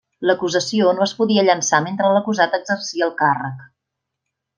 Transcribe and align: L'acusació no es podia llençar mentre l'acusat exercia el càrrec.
L'acusació 0.27 0.93
no 0.99 1.03
es 1.05 1.13
podia 1.19 1.43
llençar 1.49 1.81
mentre 1.89 2.09
l'acusat 2.15 2.57
exercia 2.59 3.05
el 3.09 3.13
càrrec. 3.21 3.63